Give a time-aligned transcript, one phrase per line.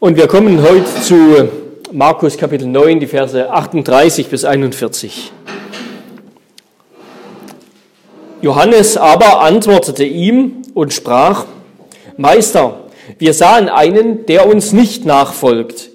[0.00, 1.48] Und wir kommen heute zu
[1.90, 5.32] Markus Kapitel 9, die Verse 38 bis 41.
[8.40, 11.46] Johannes aber antwortete ihm und sprach,
[12.16, 12.84] Meister,
[13.18, 15.90] wir sahen einen, der uns nicht nachfolgt,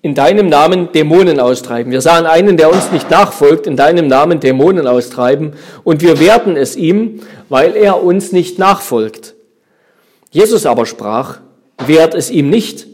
[0.00, 1.90] in deinem Namen Dämonen austreiben.
[1.90, 6.56] Wir sahen einen, der uns nicht nachfolgt, in deinem Namen Dämonen austreiben, und wir wehrten
[6.56, 9.34] es ihm, weil er uns nicht nachfolgt.
[10.30, 11.40] Jesus aber sprach,
[11.78, 12.86] wehrt es ihm nicht,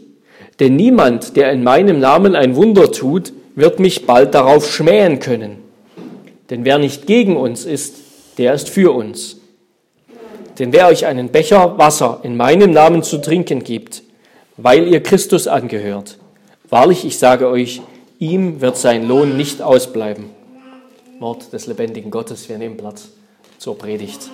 [0.59, 5.57] denn niemand, der in meinem Namen ein Wunder tut, wird mich bald darauf schmähen können.
[6.49, 7.95] Denn wer nicht gegen uns ist,
[8.37, 9.37] der ist für uns.
[10.59, 14.03] Denn wer euch einen Becher Wasser in meinem Namen zu trinken gibt,
[14.57, 16.17] weil ihr Christus angehört,
[16.69, 17.81] wahrlich, ich sage euch,
[18.19, 20.25] ihm wird sein Lohn nicht ausbleiben.
[21.19, 23.09] Wort des lebendigen Gottes, wir nehmen Platz
[23.57, 24.29] zur Predigt.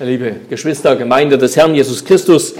[0.00, 2.54] Liebe Geschwister, Gemeinde des Herrn Jesus Christus,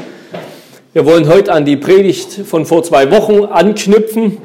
[0.93, 4.39] wir wollen heute an die Predigt von vor zwei Wochen anknüpfen.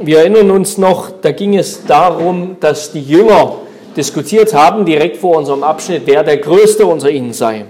[0.00, 3.56] Wir erinnern uns noch, da ging es darum, dass die Jünger
[3.96, 7.64] diskutiert haben, direkt vor unserem Abschnitt, wer der Größte unter ihnen sei.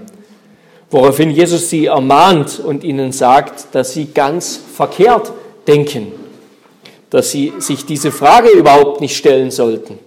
[0.91, 5.32] Woraufhin Jesus sie ermahnt und ihnen sagt, dass sie ganz verkehrt
[5.66, 6.12] denken,
[7.08, 9.98] dass sie sich diese Frage überhaupt nicht stellen sollten.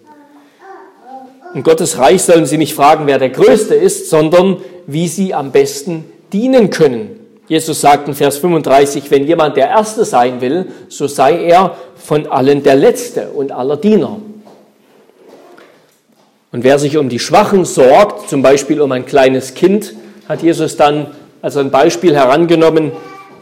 [1.54, 5.52] In Gottes Reich sollen sie nicht fragen, wer der Größte ist, sondern wie sie am
[5.52, 7.20] besten dienen können.
[7.48, 12.28] Jesus sagt in Vers 35, wenn jemand der Erste sein will, so sei er von
[12.28, 14.20] allen der Letzte und aller Diener.
[16.52, 19.96] Und wer sich um die Schwachen sorgt, zum Beispiel um ein kleines Kind,
[20.28, 21.08] hat Jesus dann
[21.42, 22.92] als ein Beispiel herangenommen,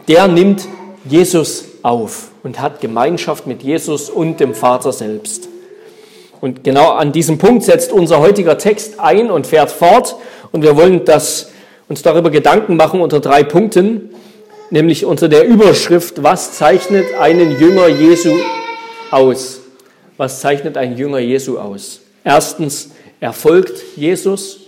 [0.08, 0.66] der nimmt
[1.04, 5.48] Jesus auf und hat Gemeinschaft mit Jesus und dem Vater selbst.
[6.40, 10.16] Und genau an diesem Punkt setzt unser heutiger Text ein und fährt fort.
[10.52, 11.50] Und wir wollen das,
[11.88, 14.10] uns darüber Gedanken machen unter drei Punkten,
[14.70, 18.34] nämlich unter der Überschrift, was zeichnet einen Jünger Jesu
[19.10, 19.60] aus?
[20.16, 22.00] Was zeichnet ein Jünger Jesu aus?
[22.24, 22.90] Erstens,
[23.20, 24.58] er folgt Jesus.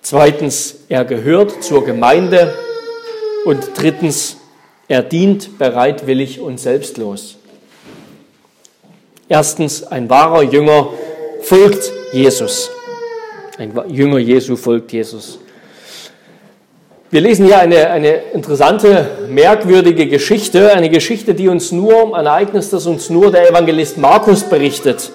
[0.00, 2.54] Zweitens, er gehört zur Gemeinde.
[3.44, 4.36] Und drittens,
[4.88, 7.36] er dient bereitwillig und selbstlos.
[9.34, 10.90] Erstens, ein wahrer Jünger
[11.40, 12.70] folgt Jesus.
[13.58, 15.40] Ein Jünger Jesu folgt Jesus.
[17.10, 22.70] Wir lesen hier eine, eine interessante, merkwürdige Geschichte, eine Geschichte, die uns nur, ein Ereignis,
[22.70, 25.10] das uns nur der Evangelist Markus berichtet,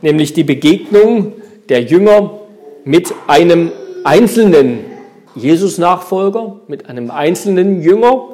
[0.00, 1.32] nämlich die Begegnung
[1.68, 2.38] der Jünger
[2.84, 3.72] mit einem
[4.04, 4.84] einzelnen
[5.34, 8.28] Jesus-Nachfolger, mit einem einzelnen Jünger,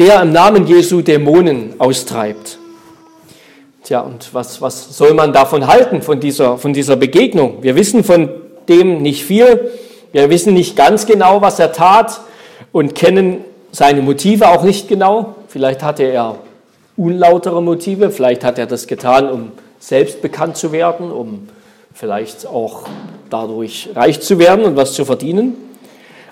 [0.00, 2.59] der im Namen Jesu Dämonen austreibt.
[3.90, 7.60] Tja, und was, was soll man davon halten, von dieser, von dieser Begegnung?
[7.62, 8.30] Wir wissen von
[8.68, 9.72] dem nicht viel.
[10.12, 12.20] Wir wissen nicht ganz genau, was er tat
[12.70, 13.38] und kennen
[13.72, 15.34] seine Motive auch nicht genau.
[15.48, 16.36] Vielleicht hatte er
[16.96, 21.48] unlautere Motive, vielleicht hat er das getan, um selbst bekannt zu werden, um
[21.92, 22.84] vielleicht auch
[23.28, 25.56] dadurch reich zu werden und was zu verdienen.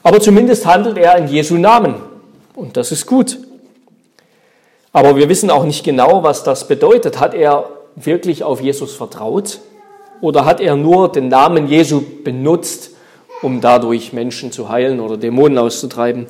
[0.05, 1.97] Aber zumindest handelt er in Jesu Namen
[2.55, 3.37] und das ist gut.
[4.98, 7.20] Aber wir wissen auch nicht genau, was das bedeutet.
[7.20, 9.60] Hat er wirklich auf Jesus vertraut
[10.20, 12.91] oder hat er nur den Namen Jesu benutzt,
[13.41, 16.26] um dadurch Menschen zu heilen oder Dämonen auszutreiben?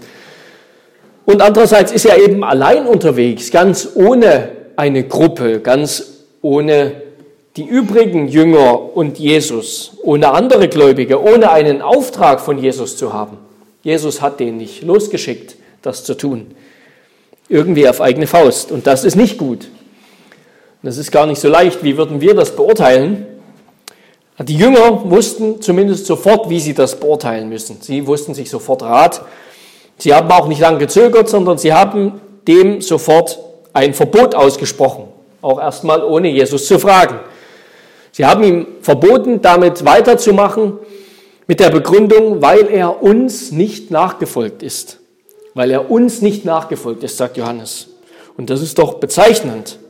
[1.25, 6.93] Und andererseits ist er eben allein unterwegs, ganz ohne eine Gruppe, ganz ohne
[7.57, 13.39] die übrigen Jünger und Jesus, ohne andere Gläubige, ohne einen Auftrag von Jesus zu haben.
[13.83, 16.49] Jesus hat den nicht losgeschickt, das zu tun
[17.49, 18.71] irgendwie auf eigene Faust.
[18.71, 19.69] Und das ist nicht gut.
[20.83, 21.83] Das ist gar nicht so leicht.
[21.83, 23.27] Wie würden wir das beurteilen?
[24.39, 27.79] Die Jünger wussten zumindest sofort, wie sie das beurteilen müssen.
[27.81, 29.23] Sie wussten sich sofort Rat.
[29.97, 33.41] Sie haben auch nicht lange gezögert, sondern sie haben dem sofort
[33.73, 35.09] ein Verbot ausgesprochen.
[35.43, 37.19] Auch erstmal ohne Jesus zu fragen.
[38.13, 40.79] Sie haben ihm verboten, damit weiterzumachen
[41.49, 44.98] mit der Begründung, weil er uns nicht nachgefolgt ist
[45.59, 47.89] weil er uns nicht nachgefolgt ist, sagt Johannes.
[48.37, 49.81] Und das ist doch bezeichnend.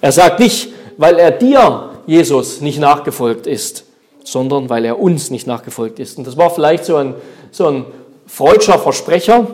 [0.00, 3.84] Er sagt nicht, weil er dir, Jesus, nicht nachgefolgt ist,
[4.24, 6.18] sondern weil er uns nicht nachgefolgt ist.
[6.18, 7.14] Und das war vielleicht so ein,
[7.52, 7.84] so ein
[8.26, 9.46] freudscher Versprecher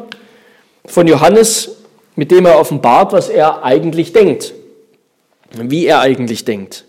[0.86, 1.76] von Johannes,
[2.16, 4.54] mit dem er offenbart, was er eigentlich denkt,
[5.52, 6.86] wie er eigentlich denkt.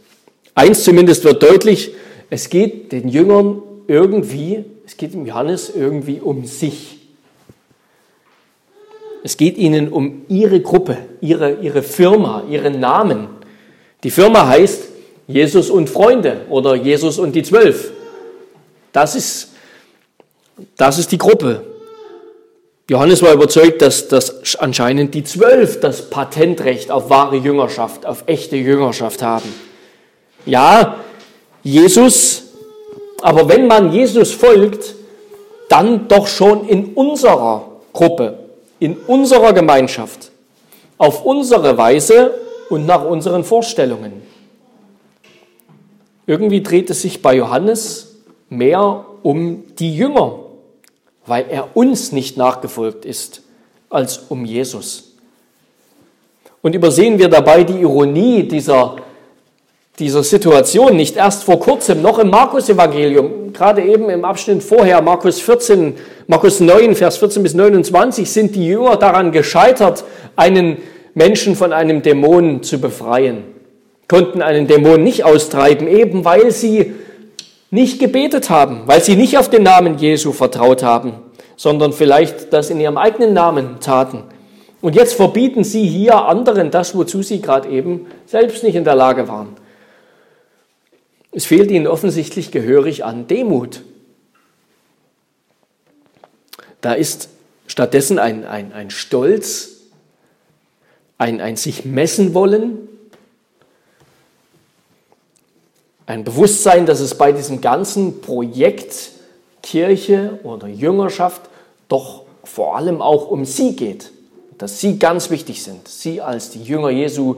[0.55, 1.91] Eins zumindest wird deutlich,
[2.29, 7.00] es geht den Jüngern irgendwie, es geht dem Johannes irgendwie um sich.
[9.23, 13.27] Es geht ihnen um ihre Gruppe, ihre, ihre Firma, ihren Namen.
[14.03, 14.83] Die Firma heißt
[15.27, 17.91] Jesus und Freunde oder Jesus und die Zwölf.
[18.91, 19.51] Das ist
[20.77, 21.63] Das ist die Gruppe.
[22.89, 28.57] Johannes war überzeugt, dass, dass anscheinend die Zwölf das Patentrecht auf wahre Jüngerschaft, auf echte
[28.57, 29.53] Jüngerschaft haben.
[30.45, 30.97] Ja,
[31.63, 32.43] Jesus,
[33.21, 34.95] aber wenn man Jesus folgt,
[35.69, 38.40] dann doch schon in unserer Gruppe,
[38.81, 40.31] in unserer Gemeinschaft,
[40.97, 42.33] auf unsere Weise
[42.69, 44.23] und nach unseren Vorstellungen.
[46.25, 48.15] Irgendwie dreht es sich bei Johannes
[48.49, 50.39] mehr um die Jünger,
[51.27, 53.43] weil er uns nicht nachgefolgt ist,
[53.91, 55.11] als um Jesus.
[56.63, 58.95] Und übersehen wir dabei die Ironie dieser,
[59.99, 65.39] dieser Situation nicht erst vor kurzem, noch im Markus-Evangelium, gerade eben im Abschnitt vorher, Markus
[65.41, 65.95] 14,
[66.27, 70.03] Markus 9, Vers 14 bis 29, sind die Jünger daran gescheitert,
[70.35, 70.77] einen
[71.13, 73.43] Menschen von einem Dämon zu befreien,
[74.07, 76.93] konnten einen Dämon nicht austreiben, eben weil sie
[77.69, 81.13] nicht gebetet haben, weil sie nicht auf den Namen Jesu vertraut haben,
[81.55, 84.23] sondern vielleicht das in ihrem eigenen Namen taten.
[84.81, 88.95] Und jetzt verbieten sie hier anderen das, wozu sie gerade eben selbst nicht in der
[88.95, 89.49] Lage waren.
[91.31, 93.83] Es fehlt ihnen offensichtlich gehörig an Demut.
[96.81, 97.29] Da ist
[97.67, 99.81] stattdessen ein, ein, ein Stolz,
[101.17, 102.89] ein, ein sich messen wollen,
[106.05, 109.11] ein Bewusstsein, dass es bei diesem ganzen Projekt
[109.63, 111.43] Kirche oder Jüngerschaft
[111.87, 114.11] doch vor allem auch um sie geht,
[114.57, 115.87] dass sie ganz wichtig sind.
[115.87, 117.35] Sie als die Jünger Jesu,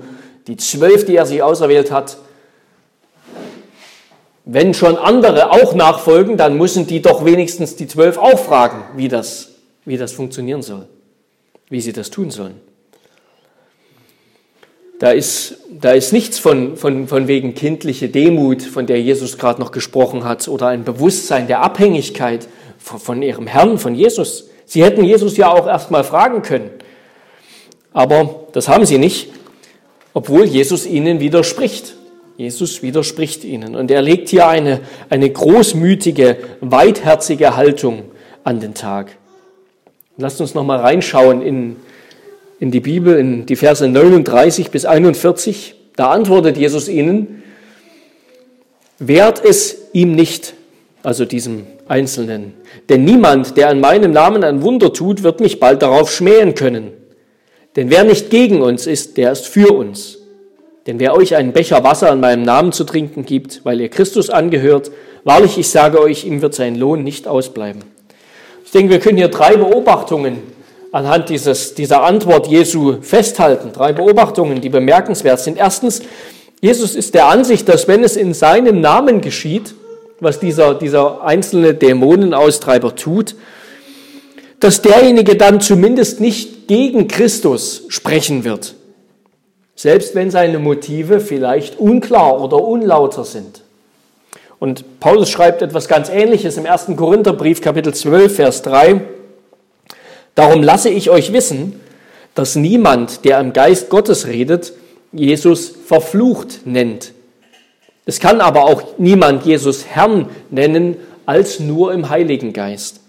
[0.47, 2.17] die zwölf, die er sich auserwählt hat.
[4.45, 9.07] Wenn schon andere auch nachfolgen, dann müssen die doch wenigstens die zwölf auch fragen, wie
[9.07, 9.51] das,
[9.85, 10.87] wie das funktionieren soll,
[11.69, 12.59] wie sie das tun sollen.
[14.99, 19.59] Da ist, da ist nichts von, von, von wegen kindliche Demut, von der Jesus gerade
[19.59, 22.47] noch gesprochen hat, oder ein Bewusstsein der Abhängigkeit
[22.77, 24.49] von, von ihrem Herrn, von Jesus.
[24.65, 26.69] Sie hätten Jesus ja auch erstmal fragen können.
[27.91, 29.29] Aber das haben sie nicht,
[30.13, 31.95] obwohl Jesus ihnen widerspricht.
[32.43, 33.75] Jesus widerspricht ihnen.
[33.75, 38.03] Und er legt hier eine, eine großmütige, weitherzige Haltung
[38.43, 39.17] an den Tag.
[40.17, 41.77] Lasst uns nochmal reinschauen in
[42.63, 45.75] in die Bibel, in die Verse 39 bis 41.
[45.97, 47.43] Da antwortet Jesus ihnen,
[48.99, 50.53] wehrt es ihm nicht,
[51.03, 52.53] also diesem Einzelnen.
[52.87, 56.93] Denn niemand, der an meinem Namen ein Wunder tut, wird mich bald darauf schmähen können.
[57.75, 60.19] Denn wer nicht gegen uns ist, der ist für uns.
[60.85, 64.29] Denn wer euch einen Becher Wasser an meinem Namen zu trinken gibt, weil ihr Christus
[64.29, 64.91] angehört,
[65.23, 67.83] wahrlich, ich sage euch, ihm wird sein Lohn nicht ausbleiben.
[68.65, 70.39] Ich denke, wir können hier drei Beobachtungen
[70.91, 73.71] anhand dieses, dieser Antwort Jesu festhalten.
[73.71, 75.57] Drei Beobachtungen, die bemerkenswert sind.
[75.57, 76.01] Erstens,
[76.61, 79.75] Jesus ist der Ansicht, dass wenn es in seinem Namen geschieht,
[80.19, 83.35] was dieser, dieser einzelne Dämonenaustreiber tut,
[84.59, 88.75] dass derjenige dann zumindest nicht gegen Christus sprechen wird.
[89.83, 93.63] Selbst wenn seine Motive vielleicht unklar oder unlauter sind.
[94.57, 96.85] Und Paulus schreibt etwas ganz Ähnliches im 1.
[96.95, 99.01] Korintherbrief, Kapitel 12, Vers 3.
[100.35, 101.81] Darum lasse ich euch wissen,
[102.33, 104.71] dass niemand, der im Geist Gottes redet,
[105.11, 107.11] Jesus verflucht nennt.
[108.05, 110.95] Es kann aber auch niemand Jesus Herrn nennen,
[111.25, 113.01] als nur im Heiligen Geist.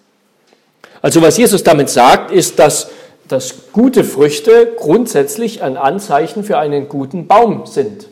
[1.02, 2.88] Also was Jesus damit sagt, ist, dass,
[3.34, 8.06] dass gute Früchte grundsätzlich ein Anzeichen für einen guten Baum sind.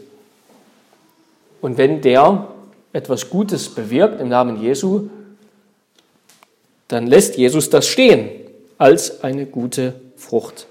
[1.60, 2.48] Und wenn der
[2.92, 5.10] etwas Gutes bewirkt im Namen Jesu,
[6.88, 8.30] dann lässt Jesus das stehen
[8.78, 10.66] als eine gute Frucht.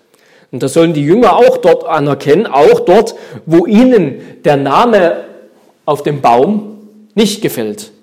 [0.51, 3.15] Und das sollen die Jünger auch dort anerkennen, auch dort,
[3.45, 5.23] wo ihnen der Name
[5.85, 7.93] auf dem Baum nicht gefällt.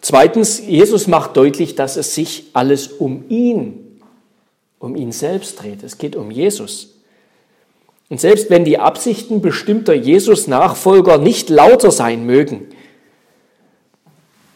[0.00, 3.87] Zweitens, Jesus macht deutlich, dass es sich alles um ihn,
[4.78, 5.82] um ihn selbst dreht.
[5.82, 6.94] Es geht um Jesus.
[8.08, 12.68] Und selbst wenn die Absichten bestimmter Jesus-Nachfolger nicht lauter sein mögen,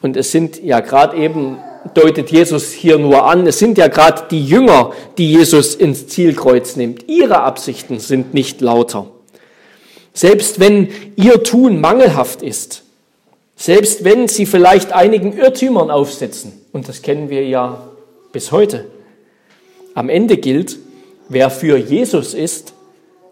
[0.01, 1.59] und es sind ja gerade eben
[1.95, 3.47] deutet Jesus hier nur an.
[3.47, 7.09] Es sind ja gerade die Jünger, die Jesus ins Zielkreuz nimmt.
[7.09, 9.09] Ihre Absichten sind nicht lauter.
[10.15, 12.83] Selbst wenn ihr Tun mangelhaft ist,
[13.57, 17.89] selbst wenn sie vielleicht einigen Irrtümern aufsetzen, und das kennen wir ja
[18.33, 18.87] bis heute,
[19.95, 20.79] am Ende gilt,
[21.29, 22.75] wer für Jesus ist,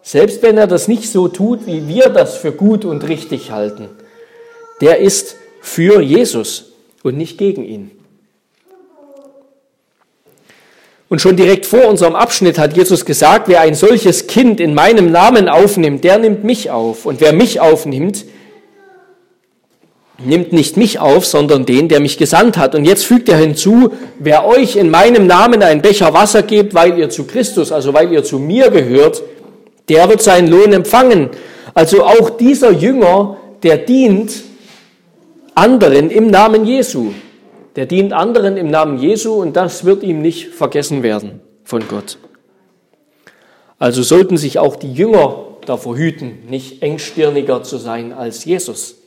[0.02, 3.88] selbst wenn er das nicht so tut, wie wir das für gut und richtig halten,
[4.80, 7.90] der ist für Jesus und nicht gegen ihn.
[11.10, 15.10] Und schon direkt vor unserem Abschnitt hat Jesus gesagt, wer ein solches Kind in meinem
[15.10, 17.04] Namen aufnimmt, der nimmt mich auf.
[17.04, 18.24] Und wer mich aufnimmt,
[20.24, 22.74] nimmt nicht mich auf, sondern den, der mich gesandt hat.
[22.74, 26.98] Und jetzt fügt er hinzu, wer euch in meinem Namen einen Becher Wasser gibt, weil
[26.98, 29.22] ihr zu Christus, also weil ihr zu mir gehört,
[29.88, 31.30] der wird seinen Lohn empfangen.
[31.74, 34.32] Also auch dieser Jünger, der dient
[35.54, 37.12] anderen im Namen Jesu.
[37.76, 42.18] Der dient anderen im Namen Jesu und das wird ihm nicht vergessen werden von Gott.
[43.78, 48.99] Also sollten sich auch die Jünger davor hüten, nicht engstirniger zu sein als Jesus.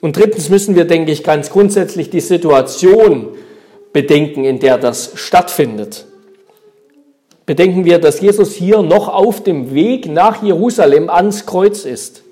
[0.00, 3.28] Und drittens müssen wir, denke ich, ganz grundsätzlich die Situation
[3.92, 6.06] bedenken, in der das stattfindet.
[7.46, 12.22] Bedenken wir, dass Jesus hier noch auf dem Weg nach Jerusalem ans Kreuz ist.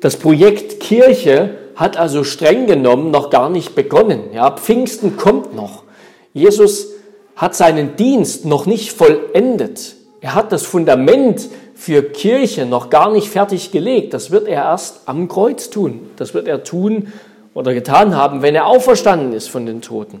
[0.00, 4.30] Das Projekt Kirche hat also streng genommen noch gar nicht begonnen.
[4.32, 5.84] Ja, Pfingsten kommt noch.
[6.32, 6.88] Jesus
[7.36, 9.94] hat seinen Dienst noch nicht vollendet.
[10.20, 11.48] Er hat das Fundament
[11.78, 14.12] für Kirche noch gar nicht fertig gelegt.
[14.12, 16.10] Das wird er erst am Kreuz tun.
[16.16, 17.12] Das wird er tun
[17.54, 20.20] oder getan haben, wenn er auferstanden ist von den Toten.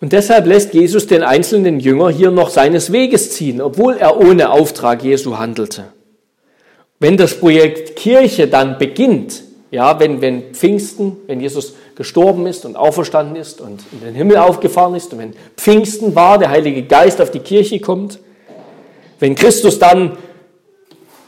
[0.00, 4.52] Und deshalb lässt Jesus den einzelnen Jünger hier noch seines Weges ziehen, obwohl er ohne
[4.52, 5.86] Auftrag Jesu handelte.
[7.00, 12.76] Wenn das Projekt Kirche dann beginnt, ja, wenn, wenn Pfingsten, wenn Jesus gestorben ist und
[12.76, 17.20] auferstanden ist und in den Himmel aufgefahren ist und wenn Pfingsten war, der Heilige Geist
[17.20, 18.20] auf die Kirche kommt,
[19.20, 20.16] wenn Christus dann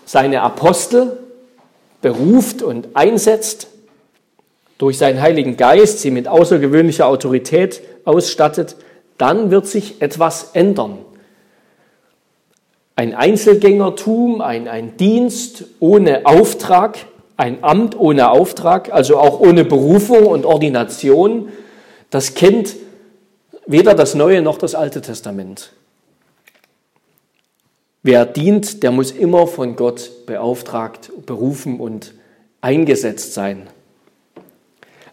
[0.04, 1.18] seine Apostel
[2.02, 3.68] beruft und einsetzt,
[4.78, 8.76] durch seinen Heiligen Geist sie mit außergewöhnlicher Autorität ausstattet,
[9.18, 10.98] dann wird sich etwas ändern.
[12.96, 16.98] Ein Einzelgängertum, ein, ein Dienst ohne Auftrag,
[17.36, 21.50] ein Amt ohne Auftrag, also auch ohne Berufung und Ordination,
[22.08, 22.74] das kennt
[23.66, 25.72] weder das Neue noch das Alte Testament.
[28.02, 32.14] Wer dient, der muss immer von Gott beauftragt, berufen und
[32.60, 33.68] eingesetzt sein.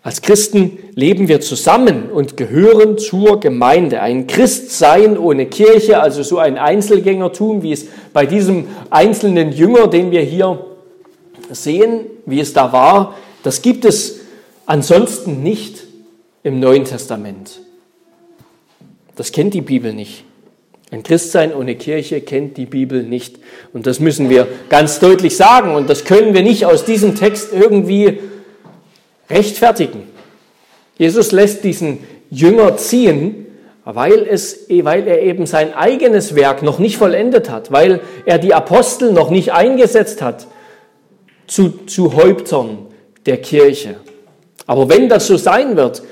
[0.04, 4.02] Als Christen leben wir zusammen und gehören zur Gemeinde.
[4.02, 10.12] Ein Christsein ohne Kirche, also so ein Einzelgängertum, wie es bei diesem einzelnen Jünger, den
[10.12, 10.66] wir hier
[11.52, 14.22] sehen, wie es da war, das gibt es
[14.66, 15.84] ansonsten nicht
[16.44, 17.60] im Neuen Testament.
[19.18, 20.24] Das kennt die Bibel nicht.
[20.90, 23.40] Ein Christsein ohne Kirche kennt die Bibel nicht.
[23.74, 25.76] Und das müssen wir ganz deutlich sagen.
[25.76, 28.20] Und das können wir nicht aus diesem Text irgendwie
[29.30, 30.04] rechtfertigen.
[30.98, 33.48] Jesus lässt diesen Jünger ziehen,
[33.84, 38.54] weil, es, weil er eben sein eigenes Werk noch nicht vollendet hat, weil er die
[38.54, 40.48] Apostel noch nicht eingesetzt hat
[41.48, 42.80] zu, zu Häuptern
[43.26, 43.96] der Kirche.
[44.66, 46.04] Aber wenn das so sein wird,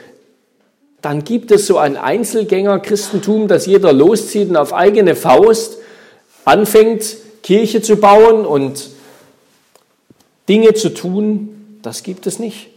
[1.05, 5.77] dann gibt es so ein Einzelgänger-Christentum, dass jeder loszieht und auf eigene Faust
[6.45, 8.89] anfängt, Kirche zu bauen und
[10.49, 11.77] Dinge zu tun.
[11.83, 12.69] Das gibt es nicht.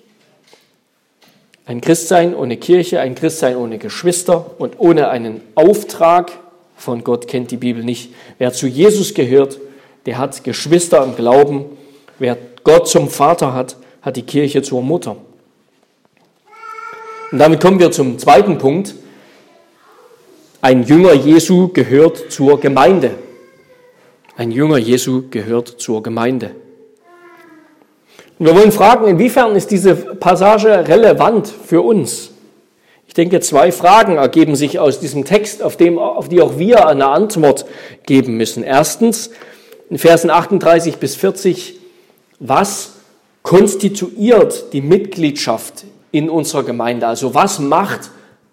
[1.64, 6.30] Ein Christsein ohne Kirche, ein Christsein ohne Geschwister und ohne einen Auftrag
[6.76, 8.12] von Gott kennt die Bibel nicht.
[8.36, 9.58] Wer zu Jesus gehört,
[10.04, 11.64] der hat Geschwister im Glauben.
[12.18, 15.16] Wer Gott zum Vater hat, hat die Kirche zur Mutter.
[17.30, 18.94] Und damit kommen wir zum zweiten Punkt.
[20.62, 23.12] Ein Jünger Jesu gehört zur Gemeinde.
[24.36, 26.52] Ein Jünger Jesu gehört zur Gemeinde.
[28.38, 32.30] Und wir wollen fragen, inwiefern ist diese Passage relevant für uns?
[33.08, 36.86] Ich denke, zwei Fragen ergeben sich aus diesem Text, auf, dem, auf die auch wir
[36.86, 37.66] eine Antwort
[38.06, 38.62] geben müssen.
[38.62, 39.30] Erstens,
[39.90, 41.78] in Versen 38 bis 40,
[42.38, 42.92] was
[43.42, 47.06] konstituiert die Mitgliedschaft in unserer Gemeinde?
[47.06, 48.10] Also was macht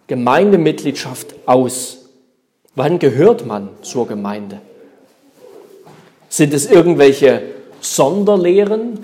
[0.08, 2.10] Gemeindemitgliedschaft aus?
[2.76, 4.62] Wann gehört man zur Gemeinde?
[6.30, 7.42] Sind es irgendwelche
[7.80, 9.00] Sonderlehren,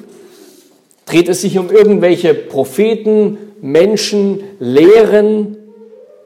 [1.12, 5.58] Dreht es sich um irgendwelche Propheten, Menschen, Lehren,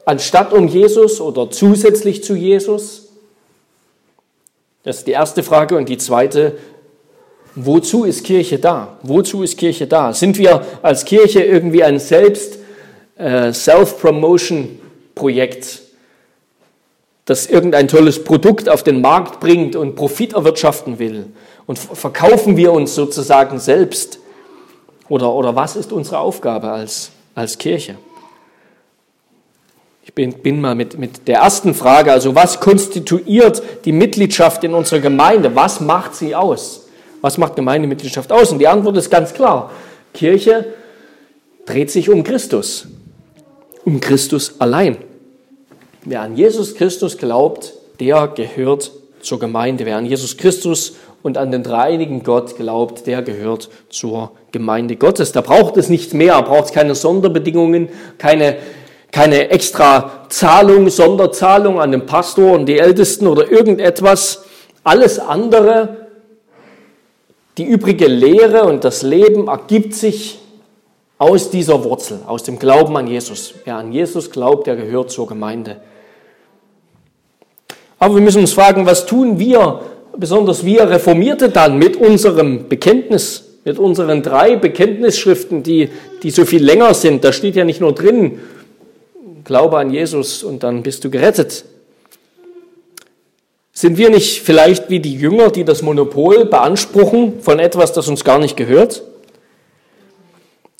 [0.04, 3.08] anstatt um Jesus oder zusätzlich zu Jesus?
[4.84, 5.76] Das ist die erste Frage.
[5.76, 6.56] Und die zweite,
[7.56, 8.98] wozu ist Kirche da?
[9.02, 10.12] Wozu ist Kirche da?
[10.12, 12.60] Sind wir als Kirche irgendwie ein Selbst,
[13.16, 15.82] äh, Self-Promotion-Projekt,
[17.24, 21.26] das irgendein tolles Produkt auf den Markt bringt und Profit erwirtschaften will?
[21.66, 24.20] Und verkaufen wir uns sozusagen selbst?
[25.08, 27.96] Oder, oder was ist unsere Aufgabe als, als Kirche?
[30.04, 34.74] Ich bin, bin mal mit, mit der ersten Frage, also was konstituiert die Mitgliedschaft in
[34.74, 35.54] unserer Gemeinde?
[35.54, 36.85] Was macht sie aus?
[37.20, 38.52] Was macht Gemeindemitgliedschaft aus?
[38.52, 39.70] Und die Antwort ist ganz klar.
[40.12, 40.66] Kirche
[41.64, 42.88] dreht sich um Christus.
[43.84, 44.96] Um Christus allein.
[46.04, 49.84] Wer an Jesus Christus glaubt, der gehört zur Gemeinde.
[49.84, 55.32] Wer an Jesus Christus und an den dreieinigen Gott glaubt, der gehört zur Gemeinde Gottes.
[55.32, 58.56] Da braucht es nichts mehr, braucht es keine Sonderbedingungen, keine,
[59.10, 64.44] keine extra Zahlung, Sonderzahlung an den Pastor und die Ältesten oder irgendetwas.
[64.84, 66.05] Alles andere,
[67.58, 70.38] die übrige Lehre und das Leben ergibt sich
[71.18, 73.54] aus dieser Wurzel, aus dem Glauben an Jesus.
[73.64, 75.78] Wer an Jesus glaubt, der gehört zur Gemeinde.
[77.98, 79.80] Aber wir müssen uns fragen, was tun wir,
[80.16, 85.88] besonders wir Reformierte dann mit unserem Bekenntnis, mit unseren drei Bekenntnisschriften, die,
[86.22, 87.24] die so viel länger sind.
[87.24, 88.40] Da steht ja nicht nur drin,
[89.44, 91.64] Glaube an Jesus und dann bist du gerettet.
[93.78, 98.24] Sind wir nicht vielleicht wie die Jünger, die das Monopol beanspruchen von etwas, das uns
[98.24, 99.02] gar nicht gehört?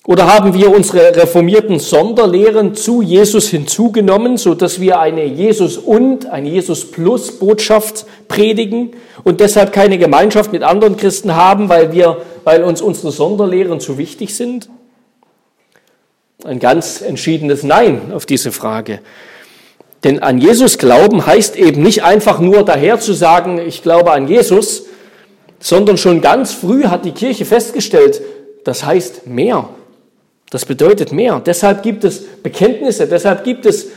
[0.07, 6.25] Oder haben wir unsere reformierten Sonderlehren zu Jesus hinzugenommen, so dass wir eine Jesus und,
[6.25, 12.23] eine Jesus plus Botschaft predigen und deshalb keine Gemeinschaft mit anderen Christen haben, weil wir,
[12.45, 14.69] weil uns unsere Sonderlehren zu wichtig sind?
[16.43, 19.01] Ein ganz entschiedenes Nein auf diese Frage.
[20.07, 24.29] Denn an Jesus glauben heißt eben nicht einfach nur daher zu sagen, ich glaube an
[24.29, 24.85] Jesus,
[25.59, 28.21] sondern schon ganz früh hat die Kirche festgestellt,
[28.63, 29.67] das heißt mehr.
[30.49, 31.41] Das bedeutet mehr.
[31.45, 33.87] Deshalb gibt es Bekenntnisse, deshalb gibt es,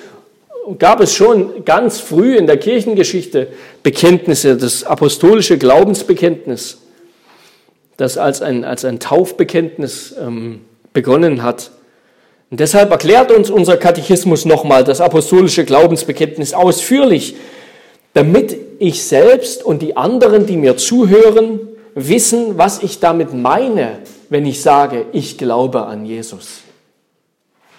[0.80, 3.46] gab es schon ganz früh in der Kirchengeschichte
[3.84, 6.78] Bekenntnisse, das apostolische Glaubensbekenntnis,
[7.96, 10.62] das als ein, als ein Taufbekenntnis ähm,
[10.92, 11.70] begonnen hat.
[12.50, 17.36] Und deshalb erklärt uns unser Katechismus nochmal das apostolische Glaubensbekenntnis ausführlich,
[18.12, 21.60] damit ich selbst und die anderen, die mir zuhören,
[21.94, 26.62] wissen, was ich damit meine, wenn ich sage, ich glaube an Jesus.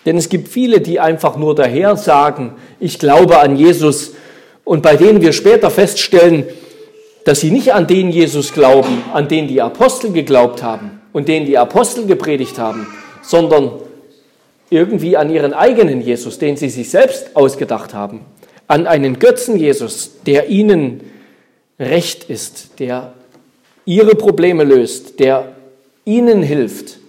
[0.05, 4.13] Denn es gibt viele, die einfach nur daher sagen, ich glaube an Jesus
[4.63, 6.45] und bei denen wir später feststellen,
[7.25, 11.45] dass sie nicht an den Jesus glauben, an den die Apostel geglaubt haben und den
[11.45, 12.87] die Apostel gepredigt haben,
[13.21, 13.73] sondern
[14.71, 18.21] irgendwie an ihren eigenen Jesus, den sie sich selbst ausgedacht haben,
[18.67, 21.01] an einen Götzen Jesus, der ihnen
[21.77, 23.13] recht ist, der
[23.85, 25.55] ihre Probleme löst, der
[26.05, 26.99] ihnen hilft.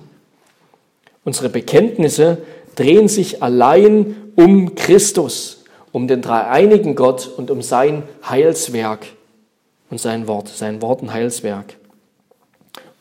[1.24, 2.38] Unsere Bekenntnisse
[2.74, 9.06] drehen sich allein um Christus, um den dreieinigen Gott und um sein Heilswerk
[9.88, 11.76] und sein Wort, sein Wort und Heilswerk.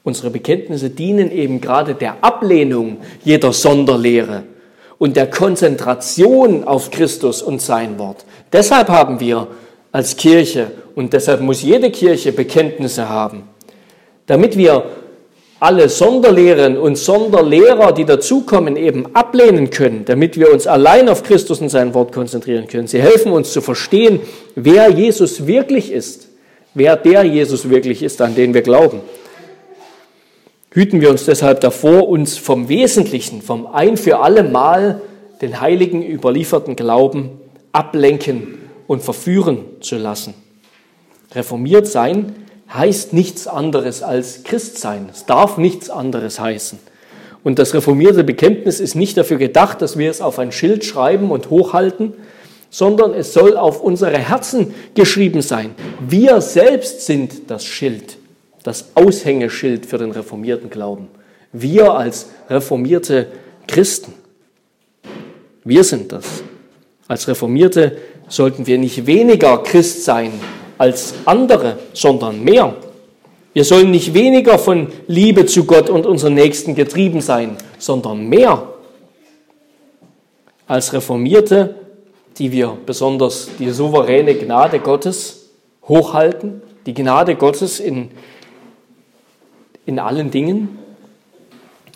[0.04, 4.44] Unsere Bekenntnisse dienen eben gerade der Ablehnung jeder Sonderlehre
[5.02, 8.24] und der Konzentration auf Christus und sein Wort.
[8.54, 9.48] Deshalb haben wir
[9.92, 13.50] als Kirche und deshalb muss jede Kirche Bekenntnisse haben,
[14.28, 14.84] damit wir
[15.60, 21.62] alle Sonderlehren und Sonderlehrer, die dazukommen, eben ablehnen können, damit wir uns allein auf Christus
[21.62, 22.86] und sein Wort konzentrieren können.
[22.86, 24.20] Sie helfen uns zu verstehen,
[24.54, 26.28] wer Jesus wirklich ist,
[26.76, 29.02] wer der Jesus wirklich ist, an den wir glauben.
[30.74, 35.02] Hüten wir uns deshalb davor, uns vom Wesentlichen, vom ein für alle Mal
[35.42, 37.32] den Heiligen überlieferten Glauben
[37.74, 40.34] ablenken und verführen zu lassen.
[41.34, 42.36] Reformiert sein
[42.74, 45.10] heißt nichts anderes als Christsein.
[45.12, 46.80] Es darf nichts anderes heißen.
[47.44, 51.32] Und das reformierte Bekenntnis ist nicht dafür gedacht, dass wir es auf ein Schild schreiben
[51.32, 52.14] und hochhalten,
[52.70, 55.72] sondern es soll auf unsere Herzen geschrieben sein.
[56.08, 58.18] Wir selbst sind das Schild,
[58.63, 61.10] das Aushängeschild für den reformierten Glauben.
[61.52, 63.28] Wir als reformierte
[63.67, 64.13] Christen.
[65.63, 66.43] Wir sind das.
[67.08, 67.97] Als Reformierte
[68.28, 70.32] sollten wir nicht weniger Christ sein
[70.78, 72.76] als andere, sondern mehr.
[73.54, 78.69] Wir sollen nicht weniger von Liebe zu Gott und unseren Nächsten getrieben sein, sondern mehr.
[80.67, 81.76] Als Reformierte,
[82.38, 85.50] die wir besonders die souveräne Gnade Gottes
[85.88, 88.10] hochhalten, die Gnade Gottes in,
[89.86, 90.80] in allen Dingen,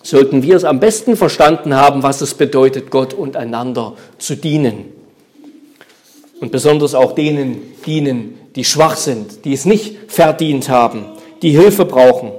[0.04, 4.93] sollten wir es am besten verstanden haben, was es bedeutet, Gott und einander zu dienen.
[6.39, 11.06] Und besonders auch denen dienen, die schwach sind, die es nicht verdient haben,
[11.41, 12.32] die Hilfe brauchen.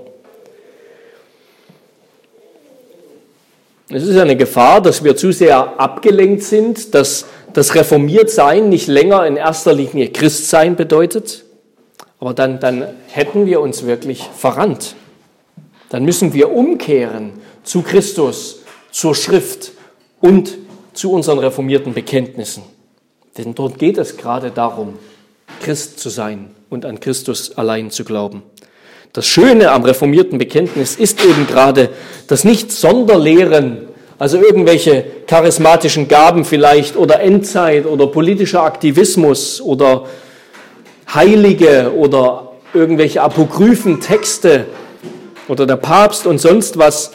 [3.88, 9.26] Es ist eine Gefahr, dass wir zu sehr abgelenkt sind, dass das Reformiertsein nicht länger
[9.26, 11.44] in erster Linie Christsein bedeutet.
[12.18, 14.96] Aber dann, dann hätten wir uns wirklich verrannt.
[15.88, 19.72] Dann müssen wir umkehren zu Christus, zur Schrift
[20.20, 20.57] und
[20.94, 22.62] zu unseren reformierten Bekenntnissen.
[23.37, 24.94] Denn dort geht es gerade darum,
[25.61, 28.42] Christ zu sein und an Christus allein zu glauben.
[29.12, 31.90] Das Schöne am reformierten Bekenntnis ist eben gerade,
[32.27, 40.05] dass nicht Sonderlehren, also irgendwelche charismatischen Gaben vielleicht oder Endzeit oder politischer Aktivismus oder
[41.12, 44.66] Heilige oder irgendwelche apokryphen Texte
[45.48, 47.12] oder der Papst und sonst was,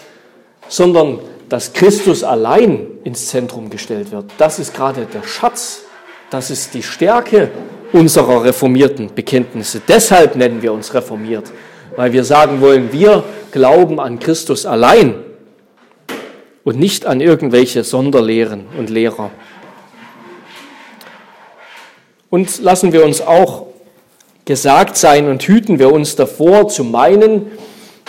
[0.67, 4.25] sondern dass Christus allein ins Zentrum gestellt wird.
[4.37, 5.83] Das ist gerade der Schatz,
[6.29, 7.51] das ist die Stärke
[7.91, 9.81] unserer reformierten Bekenntnisse.
[9.85, 11.51] Deshalb nennen wir uns reformiert,
[11.97, 15.15] weil wir sagen wollen, wir glauben an Christus allein
[16.63, 19.31] und nicht an irgendwelche Sonderlehren und Lehrer.
[22.29, 23.67] Und lassen wir uns auch
[24.45, 27.51] gesagt sein und hüten wir uns davor zu meinen,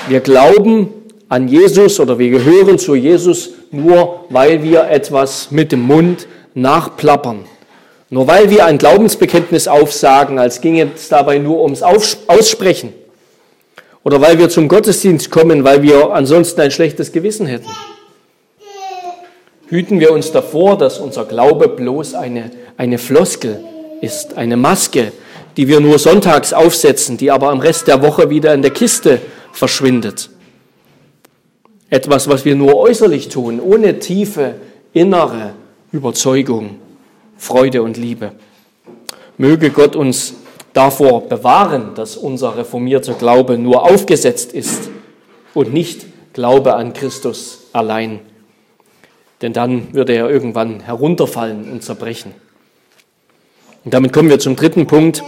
[0.09, 0.89] wir glauben
[1.29, 7.45] an Jesus oder wir gehören zu Jesus nur, weil wir etwas mit dem Mund nachplappern.
[8.11, 12.93] Nur weil wir ein Glaubensbekenntnis aufsagen, als ginge es dabei nur ums Aussprechen.
[14.05, 17.71] Oder weil wir zum Gottesdienst kommen, weil wir ansonsten ein schlechtes Gewissen hätten.
[19.69, 23.65] Hüten wir uns davor, dass unser Glaube bloß eine, eine Floskel
[24.03, 25.13] ist, eine Maske,
[25.57, 29.21] die wir nur sonntags aufsetzen, die aber am Rest der Woche wieder in der Kiste
[29.53, 30.31] verschwindet.
[31.91, 34.55] Etwas, was wir nur äußerlich tun, ohne tiefe
[34.93, 35.55] innere
[35.93, 36.77] Überzeugung,
[37.37, 38.33] Freude und Liebe.
[39.37, 40.35] Möge Gott uns
[40.73, 44.91] davor bewahren, dass unser reformierter Glaube nur aufgesetzt ist
[45.55, 48.21] und nicht Glaube an Christus allein.
[49.43, 52.33] Denn dann würde er irgendwann herunterfallen und zerbrechen.
[53.85, 55.23] Und damit kommen wir zum dritten Punkt.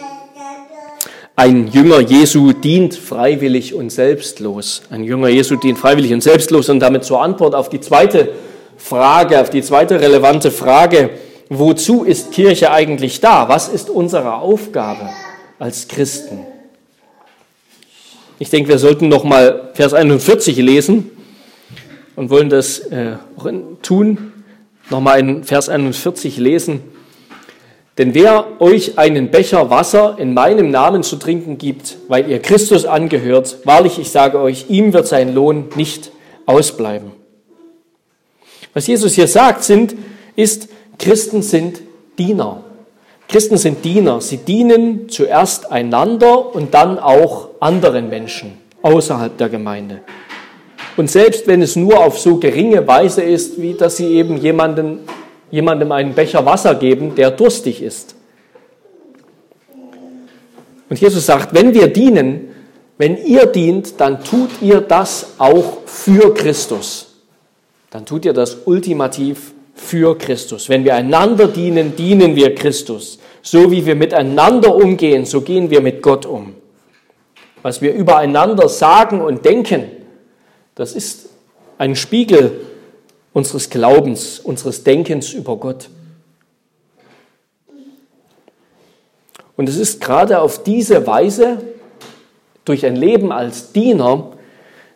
[1.36, 4.82] Ein Jünger Jesu dient freiwillig und selbstlos.
[4.88, 6.68] Ein Jünger Jesu dient freiwillig und selbstlos.
[6.68, 8.28] Und damit zur Antwort auf die zweite
[8.76, 11.10] Frage, auf die zweite relevante Frage,
[11.48, 13.48] wozu ist Kirche eigentlich da?
[13.48, 15.10] Was ist unsere Aufgabe
[15.58, 16.38] als Christen?
[18.38, 21.10] Ich denke, wir sollten noch mal Vers 41 lesen
[22.14, 23.16] und wollen das äh,
[23.82, 24.32] tun.
[24.88, 26.93] Nochmal in Vers 41 lesen.
[27.96, 32.86] Denn wer euch einen Becher Wasser in meinem Namen zu trinken gibt, weil ihr Christus
[32.86, 36.10] angehört, wahrlich, ich sage euch, ihm wird sein Lohn nicht
[36.46, 37.12] ausbleiben.
[38.72, 39.94] Was Jesus hier sagt, sind,
[40.34, 41.80] ist, Christen sind
[42.18, 42.64] Diener.
[43.28, 44.20] Christen sind Diener.
[44.20, 50.00] Sie dienen zuerst einander und dann auch anderen Menschen außerhalb der Gemeinde.
[50.96, 55.00] Und selbst wenn es nur auf so geringe Weise ist, wie dass sie eben jemanden
[55.50, 58.14] jemandem einen Becher Wasser geben, der durstig ist.
[60.88, 62.54] Und Jesus sagt, wenn wir dienen,
[62.98, 67.14] wenn ihr dient, dann tut ihr das auch für Christus.
[67.90, 70.68] Dann tut ihr das ultimativ für Christus.
[70.68, 73.18] Wenn wir einander dienen, dienen wir Christus.
[73.42, 76.54] So wie wir miteinander umgehen, so gehen wir mit Gott um.
[77.62, 79.84] Was wir übereinander sagen und denken,
[80.74, 81.28] das ist
[81.78, 82.60] ein Spiegel
[83.34, 85.90] unseres Glaubens, unseres Denkens über Gott.
[89.56, 91.58] Und es ist gerade auf diese Weise,
[92.64, 94.32] durch ein Leben als Diener,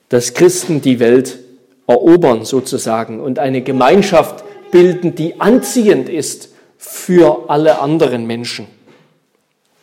[0.08, 1.38] dass Christen die Welt
[1.86, 8.66] erobern sozusagen und eine Gemeinschaft bilden, die anziehend ist für alle anderen Menschen,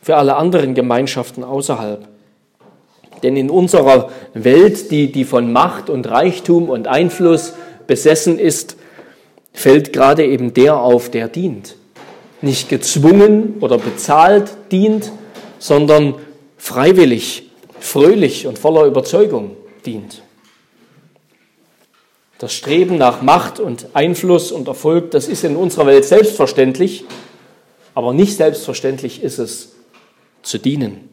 [0.02, 2.08] für alle anderen Gemeinschaften außerhalb.
[3.22, 7.54] Denn in unserer Welt, die, die von Macht und Reichtum und Einfluss
[7.88, 8.78] besessen ist,
[9.54, 11.76] fällt gerade eben der auf, der dient.
[12.42, 15.12] Nicht gezwungen oder bezahlt dient,
[15.60, 16.16] sondern
[16.58, 20.22] freiwillig, fröhlich und voller Überzeugung dient.
[22.38, 27.06] Das Streben nach Macht und Einfluss und Erfolg, das ist in unserer Welt selbstverständlich,
[27.94, 29.76] aber nicht selbstverständlich ist es
[30.44, 31.10] zu dienen,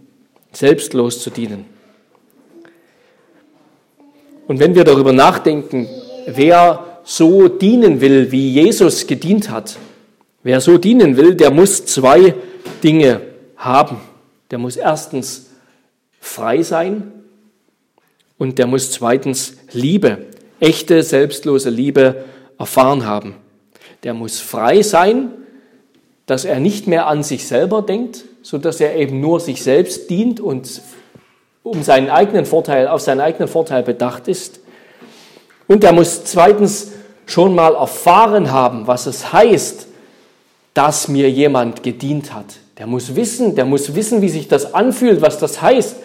[0.52, 1.64] selbstlos zu dienen.
[4.48, 5.88] Und wenn wir darüber nachdenken,
[6.26, 9.76] wer so dienen will, wie Jesus gedient hat,
[10.42, 12.34] wer so dienen will, der muss zwei
[12.82, 13.20] Dinge
[13.56, 13.96] haben.
[14.50, 15.50] Der muss erstens
[16.20, 17.12] frei sein
[18.38, 20.26] und der muss zweitens Liebe,
[20.60, 22.24] echte, selbstlose Liebe
[22.58, 23.36] erfahren haben.
[24.02, 25.30] Der muss frei sein,
[26.26, 30.10] dass er nicht mehr an sich selber denkt, so dass er eben nur sich selbst
[30.10, 30.82] dient und
[31.62, 34.60] um seinen eigenen Vorteil, auf seinen eigenen Vorteil bedacht ist.
[35.68, 36.92] Und er muss zweitens
[37.26, 39.86] schon mal erfahren haben, was es heißt,
[40.74, 42.46] dass mir jemand gedient hat.
[42.78, 45.96] Der muss wissen, der muss wissen, wie sich das anfühlt, was das heißt.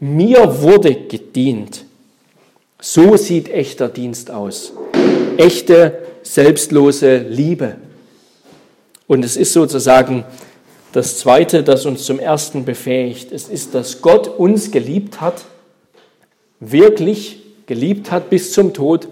[0.00, 1.84] Mir wurde gedient.
[2.80, 4.72] So sieht echter Dienst aus.
[5.36, 7.76] Echte, selbstlose Liebe.
[9.06, 10.24] Und es ist sozusagen
[10.92, 13.30] das Zweite, das uns zum Ersten befähigt.
[13.32, 15.44] Es ist, dass Gott uns geliebt hat,
[16.58, 19.08] wirklich geliebt hat bis zum Tod,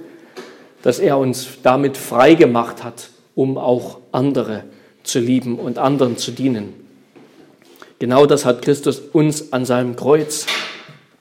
[0.83, 4.65] dass er uns damit frei gemacht hat, um auch andere
[5.03, 6.73] zu lieben und anderen zu dienen.
[7.99, 10.47] Genau das hat Christus uns an seinem Kreuz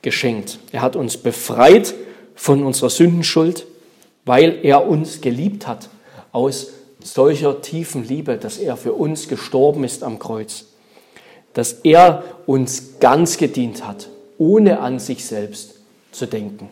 [0.01, 0.59] geschenkt.
[0.71, 1.93] Er hat uns befreit
[2.35, 3.65] von unserer Sündenschuld,
[4.25, 5.89] weil er uns geliebt hat
[6.31, 10.65] aus solcher tiefen Liebe, dass er für uns gestorben ist am Kreuz,
[11.53, 15.75] dass er uns ganz gedient hat, ohne an sich selbst
[16.11, 16.69] zu denken,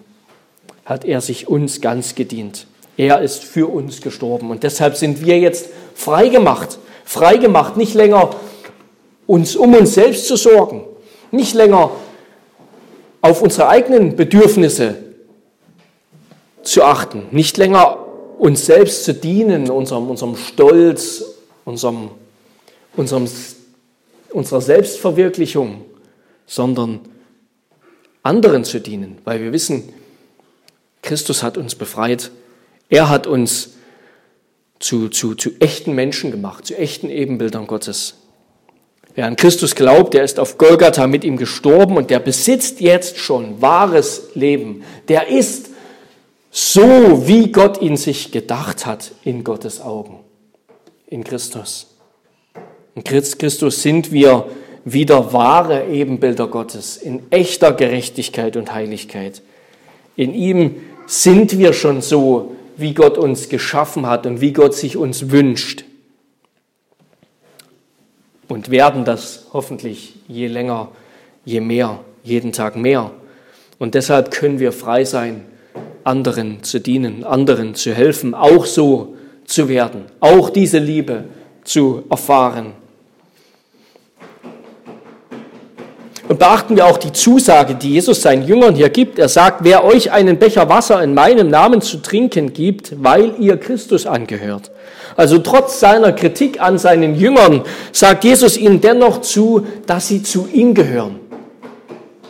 [0.92, 2.68] hat er sich uns ganz gedient.
[2.98, 4.52] Er ist für uns gestorben.
[4.52, 8.32] Und deshalb sind wir jetzt frei gemacht, frei gemacht, nicht länger
[9.26, 10.84] uns um uns selbst zu sorgen,
[11.32, 11.92] nicht länger
[13.22, 14.98] auf unsere eigenen Bedürfnisse
[16.62, 17.98] zu achten, nicht länger
[18.38, 21.24] uns selbst zu dienen, unserem, unserem Stolz,
[21.64, 22.10] unserem,
[22.98, 23.30] unserem,
[24.32, 25.86] unserer Selbstverwirklichung,
[26.46, 27.00] sondern
[28.24, 29.94] anderen zu dienen, weil wir wissen,
[31.12, 32.32] Christus hat uns befreit.
[32.88, 33.72] Er hat uns
[34.80, 38.14] zu, zu, zu echten Menschen gemacht, zu echten Ebenbildern Gottes.
[39.14, 43.18] Wer an Christus glaubt, der ist auf Golgatha mit ihm gestorben und der besitzt jetzt
[43.18, 44.86] schon wahres Leben.
[45.10, 45.72] Der ist
[46.50, 50.22] so wie Gott ihn sich gedacht hat in Gottes Augen,
[51.08, 51.88] in Christus.
[52.96, 54.46] In Christus sind wir
[54.86, 59.42] wieder wahre Ebenbilder Gottes in echter Gerechtigkeit und Heiligkeit.
[60.16, 60.76] In ihm
[61.12, 65.84] sind wir schon so, wie Gott uns geschaffen hat und wie Gott sich uns wünscht.
[68.48, 70.90] Und werden das hoffentlich je länger,
[71.44, 73.12] je mehr, jeden Tag mehr.
[73.78, 75.44] Und deshalb können wir frei sein
[76.06, 81.26] anderen zu dienen, anderen zu helfen, auch so zu werden, auch diese Liebe
[81.66, 82.72] zu erfahren.
[86.32, 89.20] Und beachten wir auch die Zusage, die Jesus seinen Jüngern hier gibt.
[89.20, 93.58] Er sagt, wer euch einen Becher Wasser in meinem Namen zu trinken gibt, weil ihr
[93.58, 94.72] Christus angehört.
[95.18, 100.48] Also trotz seiner Kritik an seinen Jüngern sagt Jesus ihnen dennoch zu, dass sie zu
[100.54, 101.20] ihm gehören.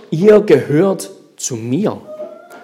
[0.10, 2.02] Ihr gehört zu mir.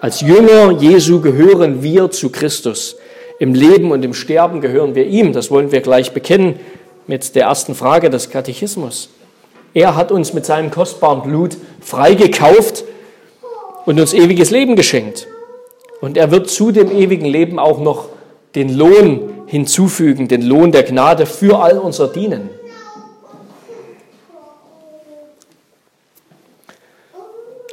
[0.00, 2.96] Als Jünger Jesu gehören wir zu Christus.
[3.38, 5.32] Im Leben und im Sterben gehören wir ihm.
[5.32, 6.58] Das wollen wir gleich bekennen
[7.06, 9.10] mit der ersten Frage des Katechismus.
[9.78, 12.82] Er hat uns mit seinem kostbaren Blut freigekauft
[13.86, 15.28] und uns ewiges Leben geschenkt.
[16.00, 18.08] Und er wird zu dem ewigen Leben auch noch
[18.56, 22.50] den Lohn hinzufügen, den Lohn der Gnade für all unser Dienen.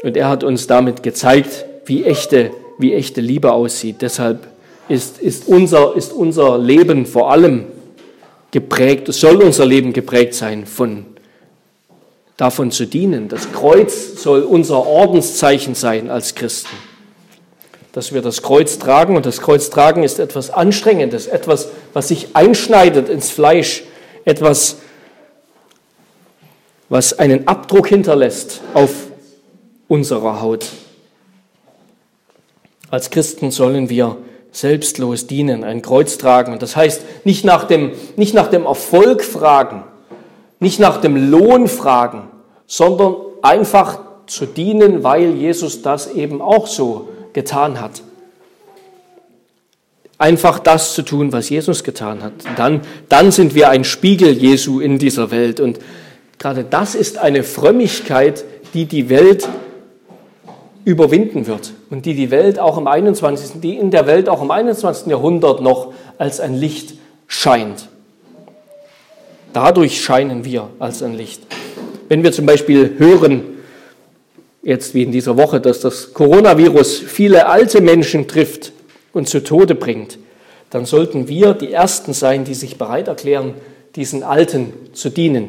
[0.03, 4.03] Und er hat uns damit gezeigt, wie echte, wie echte Liebe aussieht.
[4.03, 4.45] Deshalb
[4.89, 7.65] ist, ist, unser, ist unser Leben vor allem
[8.51, 11.14] geprägt, soll unser Leben geprägt sein von
[12.37, 13.29] davon zu dienen.
[13.29, 16.75] Das Kreuz soll unser Ordenszeichen sein als Christen.
[17.93, 22.29] Dass wir das Kreuz tragen und das Kreuz tragen ist etwas Anstrengendes, etwas, was sich
[22.33, 23.83] einschneidet ins Fleisch,
[24.25, 24.77] etwas,
[26.89, 28.91] was einen Abdruck hinterlässt auf
[29.87, 30.65] unserer Haut.
[32.89, 34.17] Als Christen sollen wir
[34.51, 36.53] selbstlos dienen, ein Kreuz tragen.
[36.53, 39.83] Und das heißt, nicht nach dem, nicht nach dem Erfolg fragen,
[40.59, 42.29] nicht nach dem Lohn fragen,
[42.67, 48.01] sondern einfach zu dienen, weil Jesus das eben auch so getan hat.
[50.17, 52.33] Einfach das zu tun, was Jesus getan hat.
[52.55, 55.59] Dann, dann sind wir ein Spiegel Jesu in dieser Welt.
[55.59, 55.79] Und
[56.39, 59.47] gerade das ist eine Frömmigkeit, die die Welt
[60.85, 64.51] überwinden wird und die die Welt auch im 21., die in der Welt auch im
[64.51, 65.07] 21.
[65.07, 66.93] Jahrhundert noch als ein Licht
[67.27, 67.89] scheint.
[69.55, 71.41] Dadurch scheinen wir als ein Licht.
[72.09, 73.41] Wenn wir zum Beispiel hören,
[74.61, 78.73] jetzt wie in dieser Woche, dass das Coronavirus viele alte Menschen trifft
[79.13, 80.17] und zu Tode bringt,
[80.71, 83.53] dann sollten wir die Ersten sein, die sich bereit erklären,
[83.95, 85.47] diesen Alten zu dienen.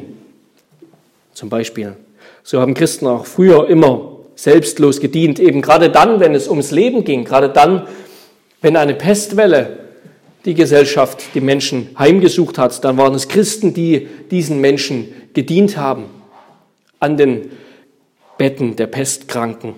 [1.33, 1.97] Zum Beispiel.
[2.43, 7.03] So haben Christen auch früher immer selbstlos gedient, eben gerade dann, wenn es ums Leben
[7.03, 7.85] ging, gerade dann,
[8.61, 9.79] wenn eine Pestwelle
[10.47, 16.05] die Gesellschaft, die Menschen heimgesucht hat, dann waren es Christen, die diesen Menschen gedient haben
[17.01, 17.51] an den
[18.37, 19.73] Betten der Pestkranken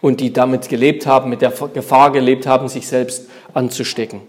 [0.00, 4.20] und die damit gelebt haben, mit der Gefahr gelebt haben, sich selbst anzustecken.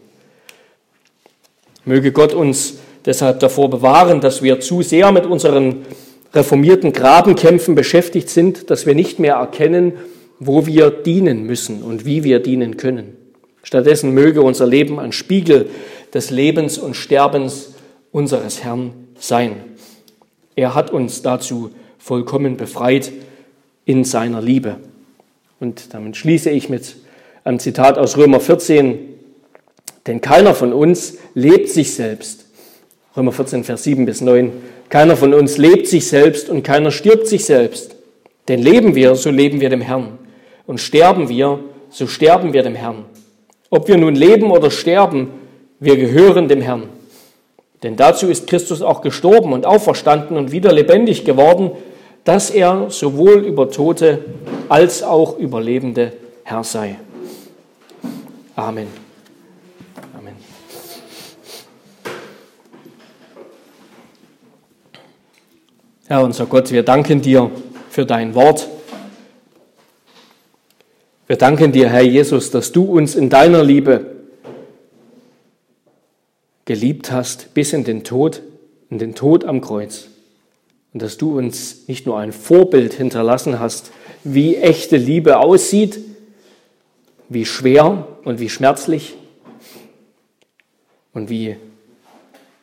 [1.85, 5.85] Möge Gott uns deshalb davor bewahren, dass wir zu sehr mit unseren
[6.33, 9.93] reformierten Grabenkämpfen beschäftigt sind, dass wir nicht mehr erkennen,
[10.39, 13.24] wo wir dienen müssen und wie wir dienen können.
[13.65, 15.69] Stattdessen möge unser Leben ein Spiegel
[16.13, 17.73] des Lebens und Sterbens
[18.11, 19.55] unseres Herrn sein.
[20.55, 23.11] Er hat uns dazu vollkommen befreit
[23.83, 24.77] in seiner Liebe.
[25.59, 26.95] Und damit schließe ich mit
[27.43, 28.99] einem Zitat aus Römer 14,
[30.05, 32.45] denn keiner von uns lebt sich selbst,
[33.17, 34.51] Römer 14, Vers 7 bis 9.
[34.89, 37.95] Keiner von uns lebt sich selbst und keiner stirbt sich selbst.
[38.47, 40.19] Denn leben wir, so leben wir dem Herrn.
[40.67, 43.05] Und sterben wir, so sterben wir dem Herrn.
[43.69, 45.31] Ob wir nun leben oder sterben,
[45.79, 46.83] wir gehören dem Herrn.
[47.83, 51.71] Denn dazu ist Christus auch gestorben und auferstanden und wieder lebendig geworden,
[52.23, 54.25] dass er sowohl über Tote
[54.69, 56.97] als auch über Lebende Herr sei.
[58.55, 58.87] Amen.
[60.17, 60.35] Amen.
[66.07, 67.51] Herr unser Gott, wir danken dir
[67.89, 68.67] für dein Wort.
[71.27, 74.15] Wir danken dir, Herr Jesus, dass du uns in deiner Liebe
[76.65, 78.43] geliebt hast bis in den Tod,
[78.91, 80.07] in den Tod am Kreuz.
[80.93, 83.91] Und dass du uns nicht nur ein Vorbild hinterlassen hast,
[84.23, 85.99] wie echte Liebe aussieht,
[87.27, 89.15] wie schwer und wie schmerzlich
[91.11, 91.55] und wie,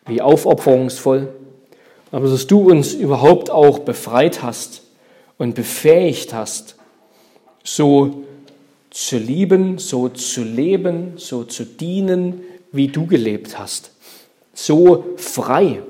[0.06, 1.34] wie aufopferungsvoll,
[2.12, 4.82] aber dass du uns überhaupt auch befreit hast
[5.36, 6.76] und befähigt hast,
[7.64, 8.22] so
[8.92, 13.90] zu lieben, so zu leben, so zu dienen, wie du gelebt hast.
[14.54, 15.82] So frei,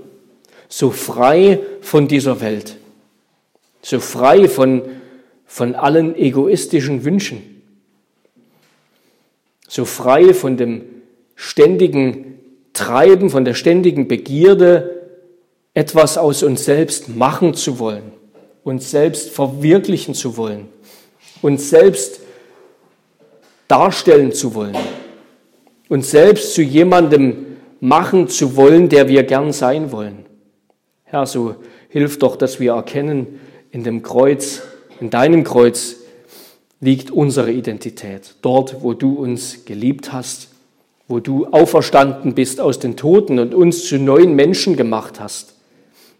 [0.68, 2.76] so frei von dieser Welt,
[3.82, 4.82] so frei von,
[5.46, 7.62] von allen egoistischen Wünschen,
[9.66, 10.84] so frei von dem
[11.34, 12.38] ständigen
[12.72, 15.08] Treiben, von der ständigen Begierde,
[15.74, 18.12] etwas aus uns selbst machen zu wollen,
[18.62, 20.68] uns selbst verwirklichen zu wollen,
[21.40, 22.21] uns selbst
[23.72, 24.76] darstellen zu wollen,
[25.88, 30.26] uns selbst zu jemandem machen zu wollen, der wir gern sein wollen.
[31.04, 31.56] Herr, so
[31.88, 34.60] hilf doch, dass wir erkennen, in dem Kreuz,
[35.00, 35.96] in deinem Kreuz
[36.80, 38.34] liegt unsere Identität.
[38.42, 40.50] Dort, wo du uns geliebt hast,
[41.08, 45.54] wo du auferstanden bist aus den Toten und uns zu neuen Menschen gemacht hast.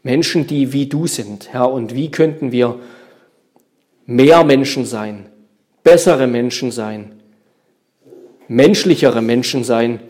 [0.03, 1.71] Menschen, die wie du sind, Herr.
[1.71, 2.79] Und wie könnten wir
[4.07, 5.27] mehr Menschen sein,
[5.85, 7.22] bessere Menschen sein,
[8.53, 10.01] menschlichere Menschen sein,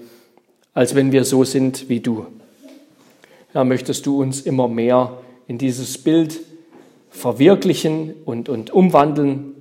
[0.75, 2.27] als wenn wir so sind wie du.
[3.53, 6.41] Herr, möchtest du uns immer mehr in dieses Bild
[7.11, 9.55] verwirklichen und, und umwandeln.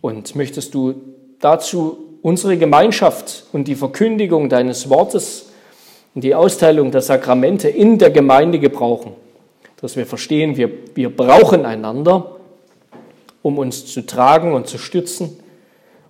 [0.00, 0.94] Und möchtest du
[1.40, 5.50] dazu unsere Gemeinschaft und die Verkündigung deines Wortes
[6.14, 9.12] und die Austeilung der Sakramente in der Gemeinde gebrauchen,
[9.80, 12.36] dass wir verstehen, wir, wir brauchen einander,
[13.42, 15.38] um uns zu tragen und zu stützen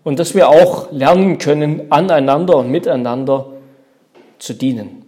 [0.06, 3.54] und dass wir auch lernen können, aneinander und miteinander
[4.38, 5.02] zu dienen.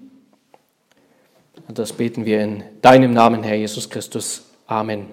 [1.68, 4.42] Und das beten wir in deinem Namen, Herr Jesus Christus.
[4.66, 5.06] Amen.